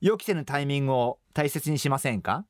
[0.00, 2.44] 予期せぬタイミングを大切にしませんか？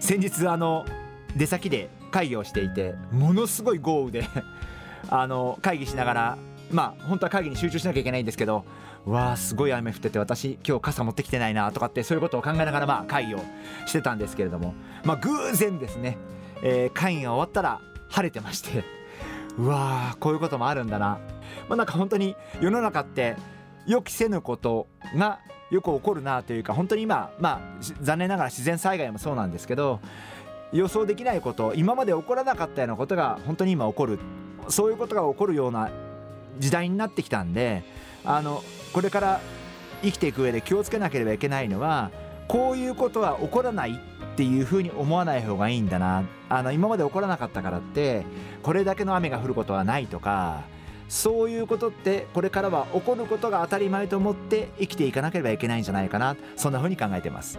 [0.00, 0.84] 先日あの
[1.36, 4.24] 出先で会議をしていてものすごい豪雨で
[5.08, 6.38] あの会議しながら
[6.72, 8.64] まあ本当は会議に集中しなきゃいけないんですけど
[9.06, 13.40] わあすごい雨降ってて私今日傘持ってきてないなとかってそういうことを考えながらまあ会議を
[13.86, 14.74] してたんですけれども。
[15.04, 16.18] まあ偶然ですね、
[16.62, 18.84] えー、会議が終わったら晴れてまして。
[19.58, 21.18] うわーこういうこともあるんだな。
[21.68, 23.36] まあなんか本当に世の中って
[23.86, 25.40] 予期せぬことが
[25.70, 27.60] よく起こるなというか本当に今まあ
[28.00, 30.00] 残念ながら自然災害もそうなんですけど
[30.72, 34.18] 予想できないこと今まで起こらなかったようなことが本当に今起こる。
[34.68, 35.90] そういうことが起こるような
[36.58, 37.82] 時代になってきたんで
[38.24, 39.40] あのこれから
[40.02, 42.10] 生きていく上で気をつけなければいけないのは
[42.48, 43.96] こういうことは起こらないっ
[44.36, 46.24] ていうふうに思わない方がいいんだな。
[46.48, 48.24] あの今まで起こらなかったからって
[48.62, 50.62] これだけの雨が降ることはないとか
[51.08, 56.36] そういうことってこれからは起こることが当たり前と思って生きていかなければいけないんじゃないかな。
[56.56, 57.58] そんなふうに考えてます。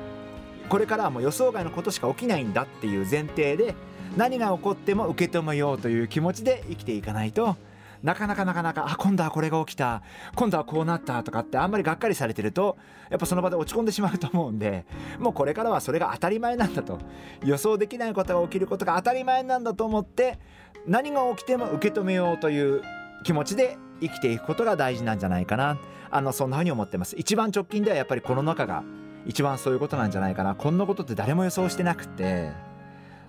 [0.68, 3.76] これからはもう予想外のことしか起きないんだっていう前提で
[4.18, 7.58] 何が起こっても受け止めようという気持ちで生きていかないと
[8.04, 10.02] なかなかなかなかあ今度はこれが起きた
[10.36, 12.78] 今度はこうなったとかってあんまりがっかりされてると
[13.10, 14.86] やっぱその場で落ち込んでしまうと思うんで
[15.20, 17.00] もうこれからはそれが当たり前なんだと。
[17.44, 20.40] 予想できないことが起きることが当たり前なんだと思って
[20.88, 22.82] 何が起きても受け止めようという
[23.24, 25.78] 気持ちで生きていくことが大事なんじゃないかな。
[26.10, 27.16] あのそんなふうに思ってます。
[27.18, 28.84] 一番直近ではやっぱりコロナ禍が
[29.26, 30.56] 一番そういうことなんじゃないかな。
[30.56, 32.71] こんなことって誰も予想してなくて。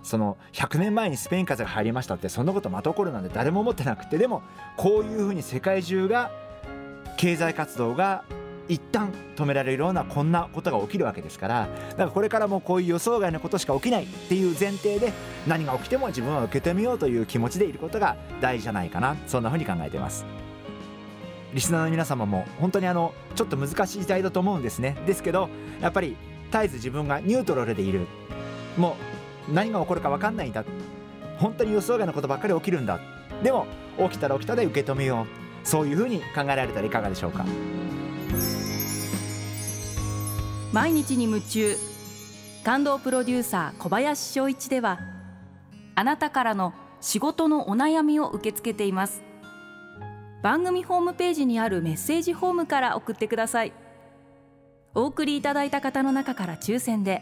[0.03, 4.43] その100年前にスペイン風邪が入りましたってそんなことまた起こるなんて誰も思ってなくてでも
[4.77, 6.31] こういうふうに世界中が
[7.17, 8.23] 経済活動が
[8.69, 15.11] 一旦止められるようなこんなことが起きるわけですからだからこれからもこういう予想外のことしか起きないっていう前提で
[15.47, 20.25] 何が起きても自分は受け止めようという気持ちでいることが大事じゃないかなそんなふうに考えています。
[21.53, 24.97] リスナーの皆様も本当にあのちょっと難しい時代だと思うんですね。
[25.05, 25.49] ですけど
[25.81, 26.17] やっぱり
[26.51, 28.07] 絶えず自分がニュートラルでいる。
[28.77, 29.12] もう
[29.51, 30.63] 何が起こるか分かんないんだ。
[31.37, 32.99] 本当に予想外のことばっかり起きるんだ。
[33.41, 33.65] でも
[33.97, 35.23] 起きたら起きたで受け止めよ
[35.63, 35.67] う。
[35.67, 37.45] そういうふうに考えられたらいかがでしょうか。
[40.71, 41.75] 毎日に夢中。
[42.63, 44.99] 感動プロデューサー小林翔一では
[45.95, 49.21] あなたからの仕事のお悩みを受け付けています。
[50.41, 53.73] 番組ホームページにあるメッセージフォームから送ってください。
[54.95, 57.21] お送りいただいた方の中から抽選で